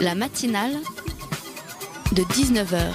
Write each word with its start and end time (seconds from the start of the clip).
La 0.00 0.14
matinale 0.14 0.72
de 2.12 2.22
19h 2.22 2.92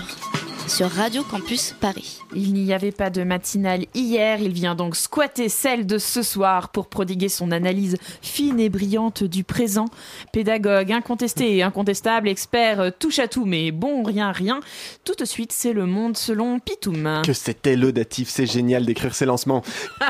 sur 0.67 0.87
Radio 0.89 1.23
Campus 1.23 1.73
Paris. 1.79 2.19
Il 2.35 2.53
n'y 2.53 2.73
avait 2.73 2.91
pas 2.91 3.09
de 3.09 3.23
matinale 3.23 3.85
hier, 3.95 4.39
il 4.39 4.53
vient 4.53 4.75
donc 4.75 4.95
squatter 4.95 5.49
celle 5.49 5.87
de 5.87 5.97
ce 5.97 6.21
soir 6.21 6.69
pour 6.69 6.87
prodiguer 6.87 7.27
son 7.27 7.51
analyse 7.51 7.97
fine 8.21 8.59
et 8.59 8.69
brillante 8.69 9.23
du 9.23 9.43
présent. 9.43 9.85
Pédagogue, 10.31 10.91
incontesté 10.91 11.57
et 11.57 11.63
incontestable, 11.63 12.29
expert 12.29 12.79
euh, 12.79 12.89
touche 12.97 13.19
à 13.19 13.27
tout, 13.27 13.45
mais 13.45 13.71
bon, 13.71 14.03
rien, 14.03 14.31
rien. 14.31 14.59
Tout 15.03 15.15
de 15.17 15.25
suite, 15.25 15.51
c'est 15.51 15.73
le 15.73 15.87
monde 15.87 16.15
selon 16.15 16.59
Pitoum. 16.59 17.23
Que 17.25 17.33
c'était 17.33 17.75
laudatif, 17.75 18.29
c'est 18.29 18.45
génial 18.45 18.85
d'écrire 18.85 19.15
ces 19.15 19.25
lancements. 19.25 19.63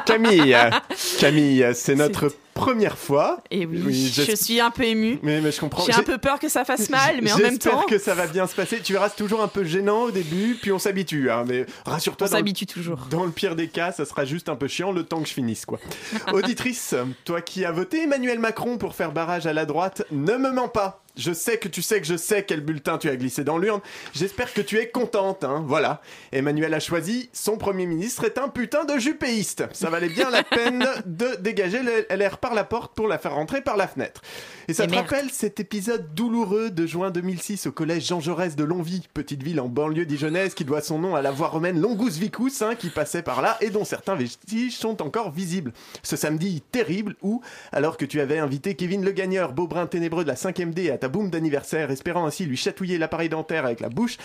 Camille, 0.05 0.57
Camille, 1.19 1.65
c'est 1.73 1.95
notre 1.95 2.33
première 2.61 2.97
fois. 2.97 3.39
Et 3.49 3.65
oui, 3.65 4.11
je 4.13 4.35
suis 4.35 4.59
un 4.59 4.71
peu 4.71 4.83
ému. 4.83 5.19
Mais, 5.23 5.41
mais 5.41 5.51
je 5.51 5.59
comprends. 5.59 5.83
J'ai 5.85 5.93
un 5.93 6.03
peu 6.03 6.17
peur 6.17 6.39
que 6.39 6.49
ça 6.49 6.63
fasse 6.63 6.89
mal, 6.89 7.19
mais 7.21 7.31
en 7.31 7.37
même 7.37 7.57
temps. 7.57 7.71
J'espère 7.71 7.85
que 7.87 7.97
ça 7.97 8.13
va 8.13 8.27
bien 8.27 8.45
se 8.47 8.55
passer. 8.55 8.79
Tu 8.81 8.93
verras, 8.93 9.09
c'est 9.09 9.15
toujours 9.15 9.41
un 9.41 9.47
peu 9.47 9.63
gênant 9.63 10.03
au 10.03 10.11
début, 10.11 10.57
puis 10.61 10.71
on 10.71 10.79
s'habitue. 10.79 11.31
Hein, 11.31 11.45
mais 11.47 11.65
rassure-toi. 11.85 12.27
On 12.27 12.31
s'habitue 12.31 12.67
toujours. 12.67 13.07
Dans 13.09 13.25
le 13.25 13.31
pire 13.31 13.55
des 13.55 13.67
cas, 13.67 13.91
ça 13.91 14.05
sera 14.05 14.25
juste 14.25 14.49
un 14.49 14.55
peu 14.55 14.67
chiant 14.67 14.91
le 14.91 15.03
temps 15.03 15.21
que 15.21 15.27
je 15.27 15.33
finisse, 15.33 15.65
quoi. 15.65 15.79
Auditrice, 16.33 16.95
toi 17.25 17.41
qui 17.41 17.65
as 17.65 17.71
voté 17.71 18.03
Emmanuel 18.03 18.39
Macron 18.39 18.77
pour 18.77 18.95
faire 18.95 19.11
barrage 19.11 19.47
à 19.47 19.53
la 19.53 19.65
droite, 19.65 20.03
ne 20.11 20.37
me 20.37 20.51
mens 20.51 20.69
pas. 20.69 21.01
Je 21.21 21.33
sais 21.33 21.57
que 21.57 21.67
tu 21.67 21.83
sais 21.83 22.01
que 22.01 22.07
je 22.07 22.17
sais 22.17 22.43
quel 22.43 22.61
bulletin 22.61 22.97
tu 22.97 23.07
as 23.07 23.15
glissé 23.15 23.43
dans 23.43 23.59
l'urne. 23.59 23.81
J'espère 24.13 24.51
que 24.53 24.61
tu 24.61 24.79
es 24.79 24.89
contente, 24.89 25.43
hein. 25.43 25.63
Voilà. 25.67 26.01
Emmanuel 26.31 26.73
a 26.73 26.79
choisi, 26.79 27.29
son 27.31 27.57
premier 27.57 27.85
ministre 27.85 28.25
est 28.25 28.39
un 28.39 28.47
putain 28.47 28.85
de 28.85 28.97
jupéiste. 28.97 29.65
Ça 29.71 29.91
valait 29.91 30.09
bien 30.09 30.31
la 30.31 30.43
peine 30.43 30.83
de 31.05 31.35
dégager 31.39 31.81
le 31.83 32.07
LR 32.09 32.39
par 32.39 32.55
la 32.55 32.63
porte 32.63 32.95
pour 32.95 33.07
la 33.07 33.19
faire 33.19 33.35
rentrer 33.35 33.61
par 33.61 33.77
la 33.77 33.87
fenêtre. 33.87 34.21
Et 34.67 34.73
ça 34.73 34.87
te 34.87 34.95
rappelle 34.95 35.29
cet 35.29 35.59
épisode 35.59 36.13
douloureux 36.15 36.71
de 36.71 36.87
juin 36.87 37.11
2006 37.11 37.67
au 37.67 37.71
collège 37.71 38.07
Jean 38.07 38.19
Jaurès 38.19 38.55
de 38.55 38.63
Longwy, 38.63 39.07
petite 39.13 39.43
ville 39.43 39.59
en 39.59 39.67
banlieue 39.67 40.05
dijonnaise 40.05 40.55
qui 40.55 40.65
doit 40.65 40.81
son 40.81 40.97
nom 40.97 41.15
à 41.15 41.21
la 41.21 41.29
voie 41.29 41.49
romaine 41.49 41.79
Longus 41.79 42.17
Vicus, 42.17 42.63
hein, 42.63 42.73
qui 42.73 42.89
passait 42.89 43.21
par 43.21 43.43
là 43.43 43.57
et 43.61 43.69
dont 43.69 43.85
certains 43.85 44.15
vestiges 44.15 44.75
sont 44.75 45.03
encore 45.03 45.31
visibles. 45.31 45.71
Ce 46.01 46.15
samedi 46.15 46.63
terrible 46.71 47.15
où, 47.21 47.41
alors 47.71 47.97
que 47.97 48.05
tu 48.05 48.21
avais 48.21 48.39
invité 48.39 48.73
Kevin 48.73 49.05
Le 49.05 49.11
Gagneur, 49.11 49.53
beau 49.53 49.67
brun 49.67 49.85
ténébreux 49.85 50.23
de 50.23 50.29
la 50.29 50.35
5ème 50.35 50.71
D 50.71 50.89
à 50.89 50.97
ta 50.97 51.09
boum 51.11 51.29
d'anniversaire, 51.29 51.91
espérant 51.91 52.25
ainsi 52.25 52.45
lui 52.45 52.57
chatouiller 52.57 52.97
l'appareil 52.97 53.29
dentaire 53.29 53.65
avec 53.65 53.79
la 53.79 53.89
bouche, 53.89 54.17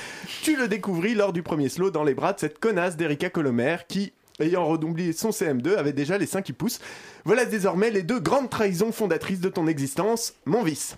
tu 0.43 0.57
le 0.57 0.69
découvris 0.69 1.15
lors 1.15 1.35
du 1.35 1.43
premier 1.43 1.69
slow 1.69 1.91
dans 1.91 2.05
les 2.05 2.15
bras 2.15 2.33
de 2.33 2.41
cette 2.41 2.59
connasse 2.59 2.97
d'Erika 2.97 3.29
Colomer 3.29 3.77
qui, 3.89 4.13
ayant 4.41 4.65
redoublé 4.65 5.13
son 5.13 5.31
CM2, 5.31 5.77
avait 5.77 5.93
déjà 5.93 6.17
les 6.17 6.27
seins 6.27 6.43
qui 6.43 6.53
poussent. 6.53 6.81
Voilà 7.25 7.45
désormais 7.45 7.91
les 7.91 8.03
deux 8.03 8.21
grandes 8.21 8.49
trahisons 8.49 8.93
fondatrices 8.93 9.41
de 9.41 9.49
ton 9.49 9.67
existence, 9.67 10.35
mon 10.47 10.63
vice. 10.63 10.97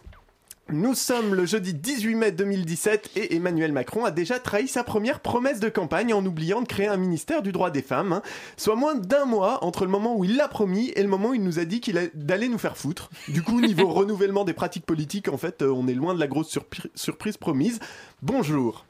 Nous 0.70 0.94
sommes 0.94 1.34
le 1.34 1.46
jeudi 1.46 1.72
18 1.72 2.14
mai 2.14 2.30
2017 2.30 3.12
et 3.16 3.36
Emmanuel 3.36 3.72
Macron 3.72 4.04
a 4.04 4.10
déjà 4.10 4.38
trahi 4.38 4.68
sa 4.68 4.84
première 4.84 5.20
promesse 5.20 5.60
de 5.60 5.70
campagne 5.70 6.12
en 6.12 6.22
oubliant 6.26 6.60
de 6.60 6.66
créer 6.66 6.88
un 6.88 6.98
ministère 6.98 7.40
du 7.40 7.52
droit 7.52 7.70
des 7.70 7.80
femmes, 7.80 8.12
hein. 8.12 8.22
soit 8.58 8.76
moins 8.76 8.94
d'un 8.94 9.24
mois 9.24 9.64
entre 9.64 9.86
le 9.86 9.90
moment 9.90 10.14
où 10.14 10.24
il 10.24 10.36
l'a 10.36 10.46
promis 10.46 10.92
et 10.94 11.02
le 11.02 11.08
moment 11.08 11.30
où 11.30 11.34
il 11.34 11.42
nous 11.42 11.58
a 11.58 11.64
dit 11.64 11.80
qu'il 11.80 11.96
allait 11.96 12.48
nous 12.48 12.58
faire 12.58 12.76
foutre. 12.76 13.08
Du 13.28 13.42
coup, 13.42 13.62
niveau 13.62 13.88
renouvellement 13.94 14.44
des 14.44 14.52
pratiques 14.52 14.84
politiques, 14.84 15.28
en 15.28 15.38
fait, 15.38 15.62
euh, 15.62 15.72
on 15.72 15.88
est 15.88 15.94
loin 15.94 16.12
de 16.12 16.20
la 16.20 16.26
grosse 16.26 16.58
surprise 16.94 17.38
promise. 17.38 17.80
Bonjour. 18.20 18.84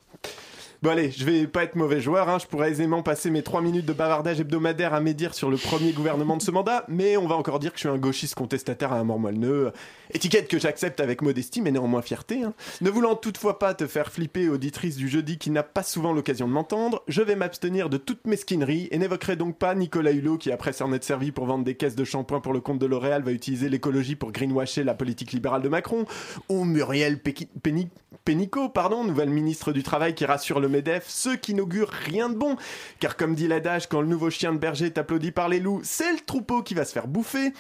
Bon 0.81 0.91
allez, 0.91 1.11
je 1.11 1.25
vais 1.25 1.49
pas 1.49 1.65
être 1.65 1.75
mauvais 1.75 2.01
joueur, 2.01 2.29
hein. 2.29 2.39
je 2.39 2.47
pourrais 2.47 2.71
aisément 2.71 3.03
passer 3.03 3.31
mes 3.31 3.43
3 3.43 3.63
minutes 3.63 3.85
de 3.85 3.93
bavardage 3.93 4.39
hebdomadaire 4.39 4.95
à 4.95 5.01
médire 5.01 5.35
sur 5.35 5.51
le 5.51 5.57
premier 5.57 5.91
gouvernement 5.91 6.37
de 6.37 6.43
ce 6.43 6.53
mandat, 6.53 6.85
mais 6.87 7.17
on 7.17 7.27
va 7.27 7.35
encore 7.35 7.59
dire 7.59 7.73
que 7.73 7.79
je 7.79 7.81
suis 7.81 7.89
un 7.89 7.99
gauchiste 7.99 8.37
contestataire 8.37 8.93
à 8.93 9.01
un 9.01 9.03
mort 9.03 9.19
étiquette 10.15 10.47
que 10.47 10.61
j'accepte 10.61 11.01
avec 11.01 11.21
modestie 11.21 11.63
mais 11.63 11.73
néanmoins 11.73 12.01
fierté. 12.01 12.45
Hein. 12.45 12.55
Ne 12.81 12.91
voulant 12.91 13.17
toutefois 13.17 13.59
pas 13.59 13.75
te 13.75 13.89
faire 13.89 14.13
flipper, 14.13 14.49
auditrice 14.49 14.95
du 14.95 15.09
jeudi 15.09 15.37
qui 15.37 15.51
n'a 15.51 15.65
pas 15.65 15.83
souvent 15.83 16.13
l'occasion 16.13 16.47
de 16.47 16.53
m'entendre, 16.53 17.03
je 17.09 17.23
vais 17.23 17.35
m'abstenir 17.35 17.89
de 17.89 17.97
toute 17.97 18.25
mesquinerie 18.29 18.87
et 18.93 18.99
n'évoquerai 18.99 19.35
donc 19.35 19.59
pas 19.59 19.75
Nicolas 19.75 20.13
Hulot 20.13 20.39
qui 20.39 20.53
après 20.53 20.73
s'en 20.73 20.93
être 20.93 21.03
servi 21.03 21.33
pour 21.33 21.47
vendre 21.47 21.65
des 21.65 21.75
caisses 21.75 21.97
de 21.97 22.05
shampoing 22.05 22.39
pour 22.39 22.53
le 22.53 22.61
compte 22.61 22.79
de 22.79 22.87
L'Oréal 22.87 23.25
va 23.25 23.33
utiliser 23.33 23.69
l'écologie 23.69 24.15
pour 24.15 24.31
greenwasher 24.31 24.85
la 24.85 24.95
politique 24.95 25.33
libérale 25.33 25.63
de 25.63 25.69
Macron, 25.69 26.05
ou 26.49 26.63
Muriel 26.63 27.21
Pénicaud, 28.25 28.69
pardon, 28.69 29.03
nouvelle 29.03 29.31
ministre 29.31 29.73
du 29.73 29.83
Travail 29.83 30.15
qui 30.15 30.25
rassure 30.25 30.61
le 30.61 30.68
MEDEF, 30.69 31.05
ce 31.09 31.31
qui 31.31 31.55
n'augure 31.55 31.91
rien 31.91 32.29
de 32.29 32.35
bon. 32.35 32.57
Car 33.01 33.17
comme 33.17 33.35
dit 33.35 33.49
l'adage, 33.49 33.89
quand 33.89 34.01
le 34.01 34.07
nouveau 34.07 34.31
chien 34.31 34.53
de 34.53 34.59
berger 34.59 34.87
est 34.87 34.99
applaudi 34.99 35.31
par 35.31 35.49
les 35.49 35.61
loups, 35.61 35.81
c'est 35.85 36.13
le 36.13 36.21
troupeau 36.21 36.63
qui 36.63 36.75
va 36.75 36.85
se 36.85 36.93
faire 36.93 37.09
bouffer. 37.09 37.53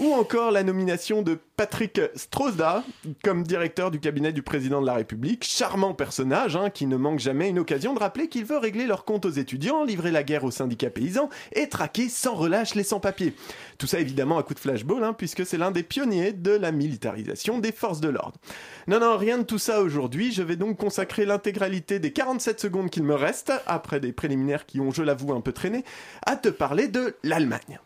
Ou 0.00 0.12
encore 0.14 0.50
la 0.50 0.62
nomination 0.62 1.22
de 1.22 1.38
Patrick 1.56 2.00
Strozda 2.14 2.84
comme 3.24 3.42
directeur 3.42 3.90
du 3.90 3.98
cabinet 3.98 4.32
du 4.32 4.42
président 4.42 4.82
de 4.82 4.86
la 4.86 4.94
République. 4.94 5.44
Charmant 5.44 5.94
personnage, 5.94 6.54
hein, 6.54 6.68
qui 6.68 6.86
ne 6.86 6.96
manque 6.96 7.18
jamais 7.18 7.48
une 7.48 7.58
occasion 7.58 7.94
de 7.94 7.98
rappeler 7.98 8.28
qu'il 8.28 8.44
veut 8.44 8.58
régler 8.58 8.86
leurs 8.86 9.06
comptes 9.06 9.24
aux 9.24 9.30
étudiants, 9.30 9.82
livrer 9.82 10.10
la 10.10 10.22
guerre 10.22 10.44
aux 10.44 10.50
syndicats 10.50 10.90
paysans 10.90 11.30
et 11.52 11.68
traquer 11.68 12.10
sans 12.10 12.34
relâche 12.34 12.74
les 12.74 12.82
sans-papiers. 12.82 13.34
Tout 13.78 13.86
ça 13.86 14.00
évidemment 14.00 14.36
à 14.36 14.42
coup 14.42 14.52
de 14.52 14.58
flashball, 14.58 15.02
hein, 15.02 15.14
puisque 15.14 15.46
c'est 15.46 15.56
l'un 15.56 15.70
des 15.70 15.82
pionniers 15.82 16.32
de 16.32 16.50
la 16.50 16.72
militarisation 16.72 17.58
des 17.58 17.72
forces 17.72 18.00
de 18.00 18.08
l'ordre. 18.08 18.38
Non, 18.86 19.00
non, 19.00 19.16
rien 19.16 19.38
de 19.38 19.44
tout 19.44 19.58
ça 19.58 19.80
aujourd'hui. 19.80 20.32
Je 20.32 20.42
vais 20.42 20.56
donc 20.56 20.76
consacrer 20.76 21.24
l'intégralité 21.24 21.98
des 21.98 22.12
47 22.12 22.60
secondes 22.60 22.90
qu'il 22.90 23.04
me 23.04 23.14
reste, 23.14 23.52
après 23.66 23.98
des 23.98 24.12
préliminaires 24.12 24.66
qui 24.66 24.80
ont, 24.80 24.90
je 24.90 25.02
l'avoue, 25.02 25.32
un 25.32 25.40
peu 25.40 25.52
traîné, 25.52 25.84
à 26.26 26.36
te 26.36 26.48
parler 26.48 26.88
de 26.88 27.16
l'Allemagne. 27.22 27.80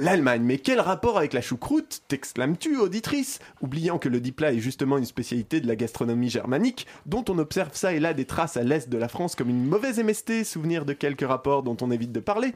L'Allemagne, 0.00 0.42
mais 0.42 0.56
quel 0.56 0.80
rapport 0.80 1.18
avec 1.18 1.34
la 1.34 1.42
choucroute? 1.42 2.00
T'exclames-tu, 2.08 2.78
auditrice? 2.78 3.40
Oubliant 3.60 3.98
que 3.98 4.08
le 4.08 4.20
diplat 4.20 4.54
est 4.54 4.58
justement 4.58 4.96
une 4.96 5.04
spécialité 5.04 5.60
de 5.60 5.68
la 5.68 5.76
gastronomie 5.76 6.30
germanique, 6.30 6.86
dont 7.04 7.22
on 7.28 7.36
observe 7.36 7.74
ça 7.74 7.92
et 7.92 8.00
là 8.00 8.14
des 8.14 8.24
traces 8.24 8.56
à 8.56 8.62
l'est 8.62 8.88
de 8.88 8.96
la 8.96 9.08
France 9.08 9.34
comme 9.34 9.50
une 9.50 9.66
mauvaise 9.66 10.02
MST, 10.02 10.44
souvenir 10.44 10.86
de 10.86 10.94
quelques 10.94 11.28
rapports 11.28 11.62
dont 11.62 11.76
on 11.82 11.90
évite 11.90 12.10
de 12.10 12.20
parler. 12.20 12.54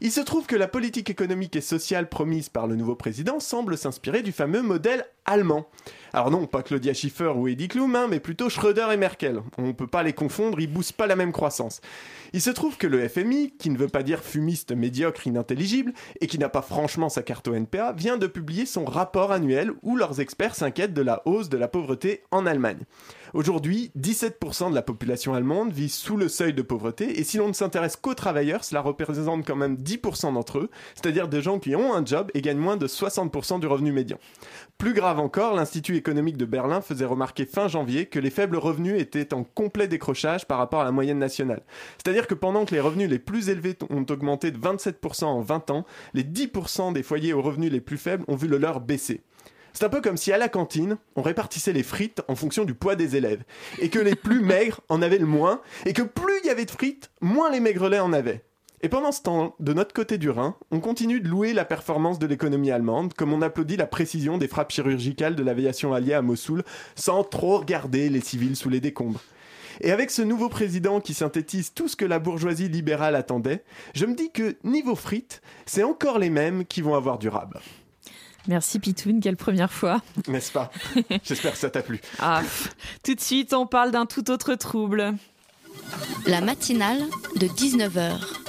Il 0.00 0.10
se 0.10 0.22
trouve 0.22 0.46
que 0.46 0.56
la 0.56 0.66
politique 0.66 1.10
économique 1.10 1.54
et 1.54 1.60
sociale 1.60 2.08
promise 2.08 2.48
par 2.48 2.66
le 2.66 2.76
nouveau 2.76 2.94
président 2.94 3.40
semble 3.40 3.76
s'inspirer 3.76 4.22
du 4.22 4.32
fameux 4.32 4.62
modèle 4.62 5.04
allemand. 5.24 5.66
Alors 6.12 6.30
non, 6.30 6.46
pas 6.46 6.62
Claudia 6.62 6.94
Schiffer 6.94 7.32
ou 7.34 7.48
Heidi 7.48 7.66
Klum, 7.66 7.96
hein, 7.96 8.06
mais 8.08 8.20
plutôt 8.20 8.48
Schröder 8.48 8.86
et 8.92 8.96
Merkel. 8.96 9.42
On 9.58 9.62
ne 9.62 9.72
peut 9.72 9.88
pas 9.88 10.04
les 10.04 10.12
confondre, 10.12 10.60
ils 10.60 10.72
boostent 10.72 10.92
pas 10.92 11.08
la 11.08 11.16
même 11.16 11.32
croissance. 11.32 11.80
Il 12.32 12.40
se 12.40 12.50
trouve 12.50 12.76
que 12.76 12.86
le 12.86 13.08
FMI, 13.08 13.52
qui 13.58 13.68
ne 13.70 13.76
veut 13.76 13.88
pas 13.88 14.04
dire 14.04 14.22
fumiste, 14.22 14.70
médiocre, 14.72 15.26
inintelligible, 15.26 15.92
et 16.20 16.28
qui 16.28 16.38
n'a 16.38 16.48
pas 16.48 16.62
franchement 16.62 17.08
sa 17.08 17.22
carte 17.22 17.48
au 17.48 17.54
NPA, 17.54 17.92
vient 17.92 18.16
de 18.16 18.28
publier 18.28 18.64
son 18.64 18.84
rapport 18.84 19.32
annuel 19.32 19.72
où 19.82 19.96
leurs 19.96 20.20
experts 20.20 20.54
s'inquiètent 20.54 20.94
de 20.94 21.02
la 21.02 21.22
hausse 21.26 21.48
de 21.48 21.56
la 21.56 21.66
pauvreté 21.66 22.22
en 22.30 22.46
Allemagne. 22.46 22.84
Aujourd'hui, 23.34 23.90
17% 23.98 24.70
de 24.70 24.74
la 24.76 24.82
population 24.82 25.34
allemande 25.34 25.72
vit 25.72 25.88
sous 25.88 26.16
le 26.16 26.28
seuil 26.28 26.54
de 26.54 26.62
pauvreté, 26.62 27.18
et 27.18 27.24
si 27.24 27.38
l'on 27.38 27.48
ne 27.48 27.52
s'intéresse 27.52 27.96
qu'aux 27.96 28.14
travailleurs, 28.14 28.62
cela 28.62 28.80
représente 28.80 29.44
quand 29.44 29.56
même 29.56 29.74
10% 29.74 30.34
d'entre 30.34 30.58
eux, 30.58 30.70
c'est-à-dire 30.94 31.26
des 31.26 31.42
gens 31.42 31.58
qui 31.58 31.74
ont 31.74 31.92
un 31.92 32.04
job 32.04 32.30
et 32.34 32.40
gagnent 32.40 32.58
moins 32.58 32.76
de 32.76 32.86
60% 32.86 33.58
du 33.58 33.66
revenu 33.66 33.90
médian. 33.90 34.18
Plus 34.78 34.92
grave 35.14 35.24
encore, 35.24 35.54
l'Institut 35.54 35.96
économique 35.96 36.36
de 36.36 36.44
Berlin 36.44 36.80
faisait 36.80 37.04
remarquer 37.04 37.46
fin 37.46 37.68
janvier 37.68 38.06
que 38.06 38.18
les 38.18 38.30
faibles 38.30 38.56
revenus 38.56 39.00
étaient 39.00 39.32
en 39.32 39.44
complet 39.44 39.86
décrochage 39.86 40.44
par 40.44 40.58
rapport 40.58 40.80
à 40.80 40.84
la 40.84 40.90
moyenne 40.90 41.20
nationale. 41.20 41.62
C'est-à-dire 41.98 42.26
que 42.26 42.34
pendant 42.34 42.64
que 42.64 42.74
les 42.74 42.80
revenus 42.80 43.08
les 43.08 43.20
plus 43.20 43.48
élevés 43.48 43.76
ont 43.90 44.04
augmenté 44.10 44.50
de 44.50 44.58
27% 44.58 45.24
en 45.24 45.40
20 45.40 45.70
ans, 45.70 45.86
les 46.14 46.24
10% 46.24 46.92
des 46.92 47.04
foyers 47.04 47.32
aux 47.32 47.42
revenus 47.42 47.70
les 47.70 47.80
plus 47.80 47.96
faibles 47.96 48.24
ont 48.26 48.34
vu 48.34 48.48
le 48.48 48.58
leur 48.58 48.80
baisser. 48.80 49.20
C'est 49.72 49.84
un 49.84 49.88
peu 49.88 50.00
comme 50.00 50.16
si 50.16 50.32
à 50.32 50.38
la 50.38 50.48
cantine, 50.48 50.96
on 51.14 51.22
répartissait 51.22 51.72
les 51.72 51.84
frites 51.84 52.22
en 52.26 52.34
fonction 52.34 52.64
du 52.64 52.74
poids 52.74 52.96
des 52.96 53.14
élèves, 53.14 53.44
et 53.78 53.90
que 53.90 54.00
les 54.00 54.16
plus 54.16 54.40
maigres 54.44 54.80
en 54.88 55.00
avaient 55.00 55.18
le 55.18 55.26
moins, 55.26 55.60
et 55.86 55.92
que 55.92 56.02
plus 56.02 56.40
il 56.42 56.48
y 56.48 56.50
avait 56.50 56.64
de 56.64 56.70
frites, 56.72 57.10
moins 57.20 57.52
les 57.52 57.60
maigrelets 57.60 58.00
en 58.00 58.12
avaient. 58.12 58.42
Et 58.84 58.90
pendant 58.90 59.12
ce 59.12 59.22
temps, 59.22 59.56
de 59.60 59.72
notre 59.72 59.94
côté 59.94 60.18
du 60.18 60.28
Rhin, 60.28 60.56
on 60.70 60.78
continue 60.78 61.18
de 61.18 61.26
louer 61.26 61.54
la 61.54 61.64
performance 61.64 62.18
de 62.18 62.26
l'économie 62.26 62.70
allemande, 62.70 63.14
comme 63.14 63.32
on 63.32 63.40
applaudit 63.40 63.78
la 63.78 63.86
précision 63.86 64.36
des 64.36 64.46
frappes 64.46 64.72
chirurgicales 64.72 65.36
de 65.36 65.42
l'aviation 65.42 65.94
alliée 65.94 66.12
à 66.12 66.20
Mossoul, 66.20 66.64
sans 66.94 67.24
trop 67.24 67.60
regarder 67.60 68.10
les 68.10 68.20
civils 68.20 68.56
sous 68.56 68.68
les 68.68 68.80
décombres. 68.80 69.22
Et 69.80 69.90
avec 69.90 70.10
ce 70.10 70.20
nouveau 70.20 70.50
président 70.50 71.00
qui 71.00 71.14
synthétise 71.14 71.72
tout 71.72 71.88
ce 71.88 71.96
que 71.96 72.04
la 72.04 72.18
bourgeoisie 72.18 72.68
libérale 72.68 73.16
attendait, 73.16 73.64
je 73.94 74.04
me 74.04 74.14
dis 74.14 74.30
que 74.30 74.54
niveau 74.64 74.96
frites, 74.96 75.40
c'est 75.64 75.82
encore 75.82 76.18
les 76.18 76.28
mêmes 76.28 76.66
qui 76.66 76.82
vont 76.82 76.94
avoir 76.94 77.18
du 77.18 77.30
rab. 77.30 77.58
Merci 78.48 78.80
Pitoun, 78.80 79.20
quelle 79.20 79.38
première 79.38 79.72
fois. 79.72 80.02
N'est-ce 80.28 80.52
pas? 80.52 80.70
J'espère 81.24 81.52
que 81.52 81.58
ça 81.58 81.70
t'a 81.70 81.80
plu. 81.80 82.02
Ah, 82.18 82.42
tout 83.02 83.14
de 83.14 83.20
suite, 83.20 83.54
on 83.54 83.66
parle 83.66 83.92
d'un 83.92 84.04
tout 84.04 84.30
autre 84.30 84.54
trouble. 84.56 85.14
La 86.26 86.42
matinale 86.42 87.00
de 87.36 87.46
19h 87.46 88.43